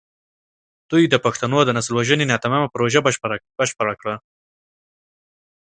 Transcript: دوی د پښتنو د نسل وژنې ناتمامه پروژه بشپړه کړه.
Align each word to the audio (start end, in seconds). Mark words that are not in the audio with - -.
دوی 0.91 1.03
د 1.09 1.15
پښتنو 1.25 1.59
د 1.63 1.69
نسل 1.77 1.93
وژنې 1.95 2.25
ناتمامه 2.31 2.67
پروژه 2.75 2.99
بشپړه 3.69 3.93
کړه. 4.01 4.15